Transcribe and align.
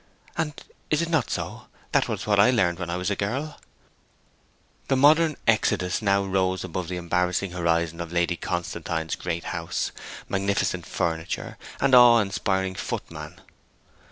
'And 0.35 0.59
is 0.89 1.03
it 1.03 1.11
not 1.11 1.29
so? 1.29 1.67
That 1.91 2.07
was 2.07 2.25
what 2.25 2.39
I 2.39 2.49
learned 2.49 2.79
when 2.79 2.89
I 2.89 2.97
was 2.97 3.11
a 3.11 3.15
girl.' 3.15 3.59
The 4.87 4.95
modern 4.95 5.37
Eudoxus 5.47 6.01
now 6.01 6.23
rose 6.23 6.63
above 6.63 6.87
the 6.87 6.97
embarrassing 6.97 7.51
horizon 7.51 8.01
of 8.01 8.11
Lady 8.11 8.35
Constantine's 8.35 9.15
great 9.15 9.43
house, 9.53 9.91
magnificent 10.27 10.87
furniture, 10.87 11.55
and 11.79 11.93
awe 11.93 12.17
inspiring 12.17 12.73
footman. 12.73 13.41